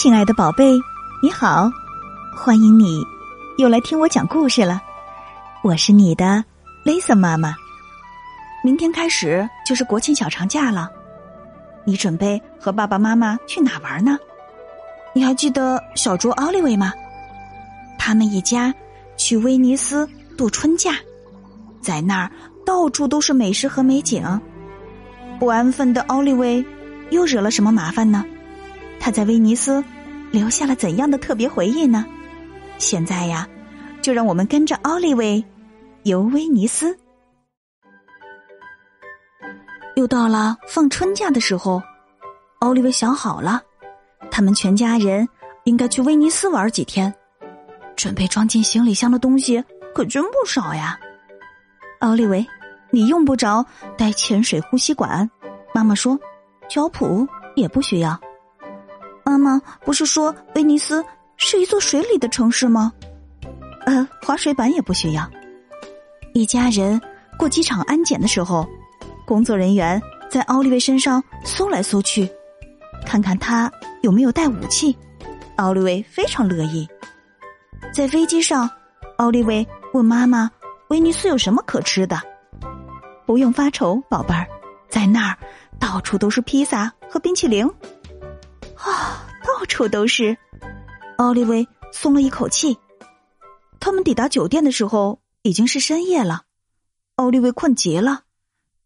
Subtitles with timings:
[0.00, 0.78] 亲爱的宝贝，
[1.20, 1.68] 你好，
[2.32, 3.04] 欢迎你
[3.56, 4.80] 又来听我讲故事了。
[5.60, 6.44] 我是你的
[6.84, 7.52] Lisa 妈妈。
[8.62, 10.88] 明天开始就是国庆小长假了，
[11.84, 14.16] 你准备和爸爸妈妈去哪玩呢？
[15.12, 16.92] 你还记得小猪奥利维吗？
[17.98, 18.72] 他们一家
[19.16, 20.92] 去威尼斯度春假，
[21.80, 22.30] 在那儿
[22.64, 24.22] 到处都是美食和美景。
[25.40, 26.64] 不安分的奥利维
[27.10, 28.24] 又惹了什么麻烦呢？
[29.00, 29.82] 他在威尼斯
[30.30, 32.04] 留下了怎样的特别回忆呢？
[32.78, 33.48] 现在呀，
[34.02, 35.44] 就让我们跟着奥利维
[36.04, 36.96] 游威尼斯。
[39.96, 41.82] 又到了放春假的时候，
[42.60, 43.60] 奥利维想好了，
[44.30, 45.28] 他们全家人
[45.64, 47.12] 应该去威尼斯玩几天。
[47.96, 50.96] 准备装进行李箱的东西可真不少呀！
[51.98, 52.46] 奥利维，
[52.92, 55.28] 你用不着带潜水呼吸管。
[55.74, 56.16] 妈妈说，
[56.68, 57.26] 脚蹼
[57.56, 58.16] 也不需要。
[59.84, 61.04] 不是说威尼斯
[61.36, 62.92] 是一座水里的城市吗？
[63.86, 65.30] 呃，滑水板也不需要。
[66.34, 67.00] 一家人
[67.38, 68.66] 过机场安检的时候，
[69.26, 72.28] 工作人员在奥利维身上搜来搜去，
[73.06, 73.70] 看看他
[74.02, 74.96] 有没有带武器。
[75.56, 76.88] 奥利维非常乐意。
[77.92, 78.68] 在飞机上，
[79.16, 80.50] 奥利维问妈妈
[80.90, 82.20] ：“威尼斯有什么可吃的？”
[83.26, 84.46] 不用发愁，宝贝儿，
[84.88, 85.36] 在那儿
[85.78, 87.66] 到处都是披萨和冰淇淋。
[88.76, 89.26] 啊，
[89.58, 90.38] 到处都是！
[91.16, 92.78] 奥利维松了一口气。
[93.80, 96.42] 他们抵达酒店的时候已经是深夜了，
[97.16, 98.20] 奥利维困极了，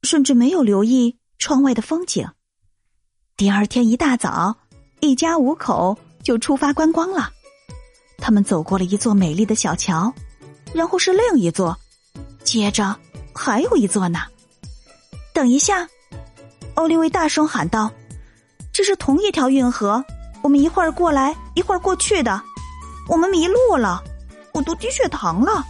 [0.02, 2.26] 甚至没有留意窗外的风景。
[3.36, 4.56] 第二天一大早，
[5.00, 7.30] 一家五口就出发观光了。
[8.16, 10.10] 他们走过了一座美丽的小桥，
[10.72, 11.78] 然后是另一座，
[12.44, 12.98] 接着
[13.34, 14.20] 还有一座呢。
[15.34, 15.86] 等一下，
[16.76, 17.92] 奥利维大声喊道。
[18.72, 20.02] 这是同一条运河，
[20.42, 22.42] 我们一会儿过来，一会儿过去的，
[23.08, 24.02] 我们迷路了，
[24.52, 25.64] 我都低血糖了。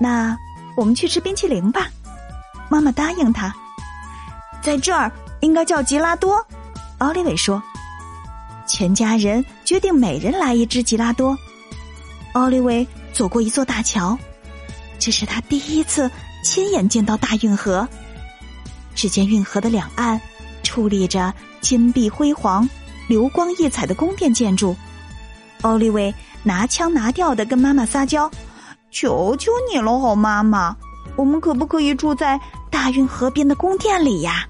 [0.00, 0.36] 那
[0.76, 1.88] 我们去吃冰淇淋吧，
[2.68, 3.54] 妈妈答应他。
[4.60, 6.44] 在这儿应该叫吉拉多，
[6.98, 7.62] 奥利维说。
[8.66, 11.38] 全家人决定每人来一只吉拉多。
[12.32, 14.18] 奥利维走过一座大桥，
[14.98, 16.10] 这是他第一次
[16.44, 17.88] 亲眼见到大运河。
[18.94, 20.20] 只见运河的两岸
[20.64, 21.32] 矗立着。
[21.60, 22.66] 金碧辉煌、
[23.10, 24.76] 流光溢彩的宫殿建筑，
[25.62, 28.30] 奥利维拿腔拿调的跟妈妈撒娇
[28.92, 30.76] ：“求求你了，好妈妈，
[31.16, 32.40] 我们可不可以住在
[32.70, 34.46] 大运河边的宫殿里呀？”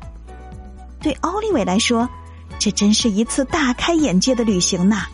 [1.01, 2.07] 对奥利维来说，
[2.59, 5.07] 这真是一次大开眼界的旅行呐！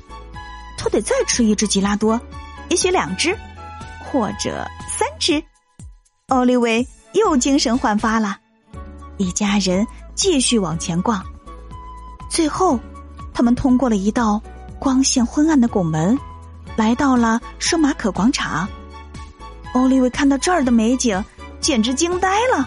[0.77, 2.21] 他得再吃一只吉拉多，
[2.69, 3.39] 也许两只，
[4.05, 5.41] 或者三只。
[6.27, 8.39] 奥利维又精神焕发了，
[9.19, 9.87] 一家人
[10.17, 11.25] 继续往前逛。
[12.29, 12.81] 最后，
[13.37, 14.41] 他们通过了一道
[14.79, 16.19] 光线昏暗的拱门，
[16.75, 18.67] 来到了圣马可广场。
[19.75, 21.23] 奥利维看到这儿的美景，
[21.61, 22.67] 简直惊呆了。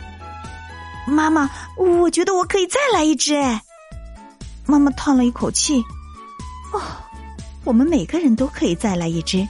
[1.08, 3.64] 妈妈，我觉得我可以再来一只哎。
[4.68, 5.84] 妈妈叹了一口气
[6.72, 6.80] ：“哦，
[7.64, 9.48] 我们每个人都可以再来一只。”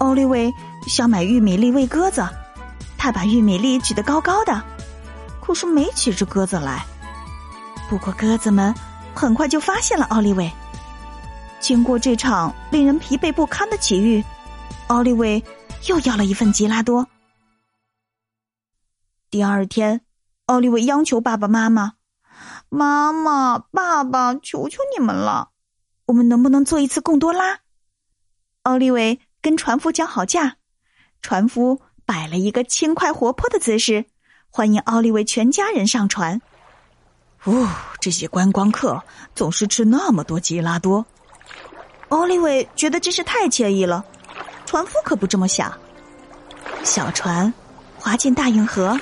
[0.00, 0.50] 奥利维
[0.86, 2.26] 想买玉米粒喂鸽子，
[2.96, 4.62] 他把玉米粒举得高高的，
[5.42, 6.86] 可是没几只鸽子来。
[7.90, 8.74] 不过鸽子们。
[9.16, 10.52] 很快就发现了奥利维。
[11.58, 14.22] 经过这场令人疲惫不堪的奇遇，
[14.88, 15.42] 奥利维
[15.88, 17.08] 又要了一份吉拉多。
[19.30, 20.02] 第二天，
[20.44, 21.94] 奥利维央求爸爸妈妈
[22.68, 25.48] ：“妈妈，爸爸，求求你们了，
[26.04, 27.60] 我们能不能做一次贡多拉？”
[28.62, 30.56] 奥利维跟船夫讲好价，
[31.22, 34.04] 船夫摆了一个轻快活泼的姿势，
[34.50, 36.40] 欢迎奥利维全家人上船。
[37.46, 37.68] 哦，
[38.00, 39.00] 这些观光客
[39.34, 41.04] 总是吃那么多吉拉多，
[42.08, 44.04] 奥利维觉得真是太惬意了。
[44.64, 45.72] 船夫可不这么想。
[46.82, 47.52] 小船
[47.96, 48.98] 划进大运河，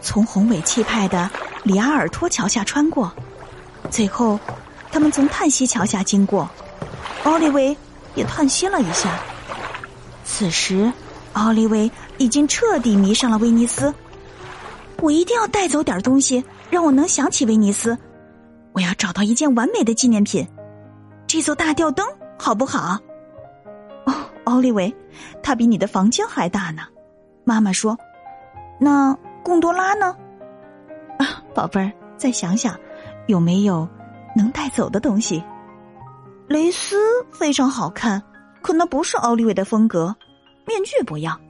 [0.00, 1.30] 从宏伟气派的
[1.62, 3.12] 里阿尔托桥下穿过，
[3.88, 4.38] 最后
[4.90, 6.50] 他们从叹息桥下经过。
[7.22, 7.76] 奥利维
[8.16, 9.16] 也叹息了一下。
[10.24, 10.92] 此时，
[11.34, 11.88] 奥利维
[12.18, 13.94] 已经彻底迷上了威尼斯。
[14.98, 16.44] 我一定要带走点东西。
[16.74, 17.96] 让我能想起威尼斯，
[18.72, 20.44] 我要找到一件完美的纪念品。
[21.24, 22.04] 这座大吊灯
[22.36, 22.98] 好不好？
[24.06, 24.12] 哦，
[24.42, 24.92] 奥利维，
[25.40, 26.82] 它比你的房间还大呢。
[27.44, 27.96] 妈妈说
[28.80, 30.16] ：“那贡多拉呢？”
[31.16, 32.76] 啊，宝贝儿，再想想，
[33.28, 33.88] 有没有
[34.34, 35.40] 能带走的东西？
[36.48, 36.96] 蕾丝
[37.30, 38.20] 非常好看，
[38.62, 40.12] 可那不是奥利维的风格。
[40.66, 41.40] 面具不要。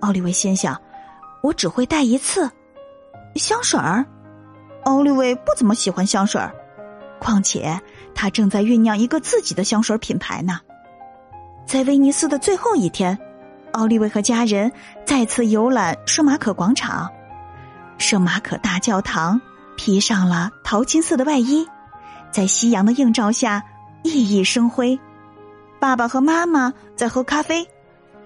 [0.00, 0.76] 奥利维心想：
[1.40, 2.50] 我只会戴一次。
[3.36, 4.04] 香水儿。
[4.84, 6.54] 奥利维不怎么喜欢香水儿，
[7.18, 7.80] 况且
[8.14, 10.60] 他正在酝酿一个自己的香水品牌呢。
[11.66, 13.18] 在威尼斯的最后一天，
[13.72, 14.72] 奥利维和家人
[15.04, 17.10] 再次游览圣马可广场。
[17.98, 19.40] 圣马可大教堂
[19.76, 21.66] 披上了桃金色的外衣，
[22.30, 23.62] 在夕阳的映照下
[24.02, 24.98] 熠熠生辉。
[25.78, 27.66] 爸爸和妈妈在喝咖啡，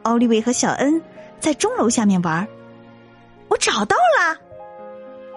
[0.02, 1.02] 奥利维和小恩
[1.40, 2.46] 在钟楼下面玩。
[3.48, 4.38] 我找到了！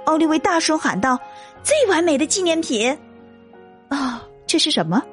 [0.08, 1.20] 奥利维大声喊道
[1.62, 2.98] ：“最完美的纪念品！”
[3.90, 5.04] 啊，这是什么？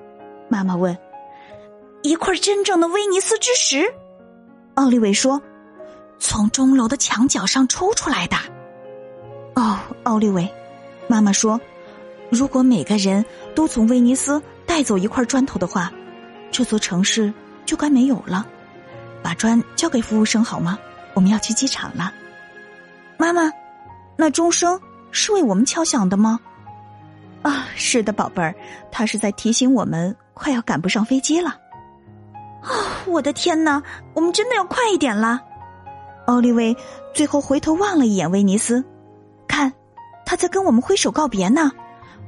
[0.49, 0.97] 妈妈问。
[2.03, 3.93] 一块真正的威尼斯之石，
[4.75, 5.43] 奥利维说
[6.21, 8.37] ：“从钟楼的墙角上抽出来的。”
[9.57, 10.49] 哦，奥利维，
[11.09, 11.61] 妈妈说
[12.31, 15.93] ：“如果每个人都从威尼斯带走一块砖头的话，
[16.53, 17.35] 这座城市
[17.67, 18.47] 就该没有了。
[19.25, 20.79] 把砖交给服务生好吗？
[21.15, 22.13] 我们要去机场了。”
[23.19, 23.51] 妈妈，
[24.17, 24.81] 那钟声
[25.11, 26.39] 是为我们敲响的吗？
[27.43, 28.55] 啊，是的，宝贝儿，
[28.91, 31.51] 他是在提醒我们快要赶不上飞机了。
[32.63, 32.71] 啊！
[33.07, 33.83] 我的天哪，
[34.15, 35.41] 我们真的要快一点啦。
[36.27, 36.75] 奥利维
[37.13, 38.83] 最后回头望了一眼威尼斯，
[39.47, 39.71] 看，
[40.25, 41.71] 他在跟我们挥手告别呢。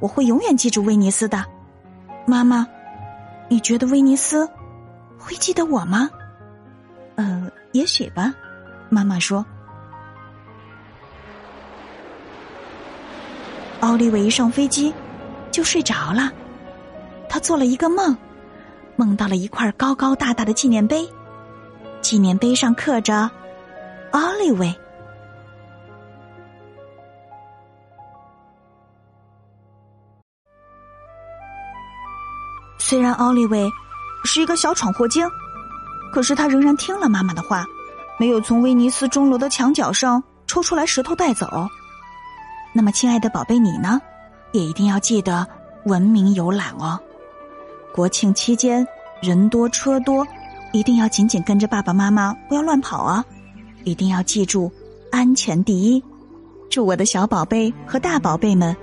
[0.01, 1.43] 我会永远记住威尼斯的。
[2.27, 2.67] 妈妈，
[3.49, 4.47] 你觉得威尼斯
[5.19, 6.11] 会记得我吗？
[7.15, 8.35] 嗯，也许吧。
[8.91, 9.43] 妈妈说。
[13.87, 14.93] 奥利维一上飞机
[15.53, 16.33] 就睡着了，
[17.29, 18.17] 他做了一个梦。
[18.97, 21.09] 梦到了一块高高大大的纪念碑，
[22.01, 23.31] 纪念碑上刻着
[24.11, 24.75] “奥利维”。
[32.79, 33.71] 虽然奥利维
[34.25, 35.25] 是一个小闯祸精，
[36.13, 37.65] 可是他仍然听了妈妈的话，
[38.19, 41.69] 没有从威尼斯钟楼的墙角上抽出来石头带走。
[42.77, 43.99] 那么，亲爱的宝贝，你呢？
[44.53, 45.47] 也一定要记得
[45.87, 47.01] 文明游览哦。
[47.95, 48.87] 国庆期间，
[49.23, 50.27] 人多车多，
[50.75, 53.25] 一定要紧紧跟着爸爸妈妈，不要乱跑啊！
[53.85, 54.71] 一定要记住，
[55.11, 56.05] 安全第一。
[56.69, 58.77] 祝我的小宝贝和大宝贝们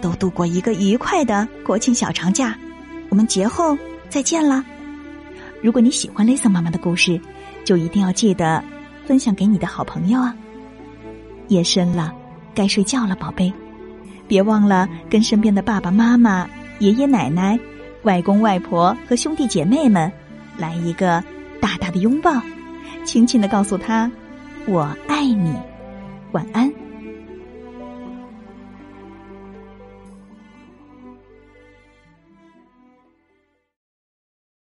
[0.00, 2.56] 都度过一个愉快的国庆小长假。
[3.08, 3.76] 我们节后
[4.08, 4.64] 再见啦！
[5.60, 7.20] 如果你喜欢 Lisa 妈妈的故事，
[7.64, 8.62] 就一定要记得
[9.06, 10.32] 分享给你的好朋友啊！
[11.48, 12.14] 夜深了，
[12.54, 13.52] 该睡觉了，宝贝，
[14.28, 16.48] 别忘了跟身边的爸爸妈妈、
[16.78, 17.58] 爷爷奶奶。
[18.02, 20.10] 外公外婆和兄弟姐妹们，
[20.56, 21.22] 来一个
[21.60, 22.40] 大大的拥抱，
[23.04, 24.10] 轻轻的告诉他
[24.66, 25.54] ：“我爱你，
[26.32, 26.72] 晚安。”